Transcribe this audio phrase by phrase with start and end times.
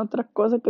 [0.00, 0.68] Outra coisa que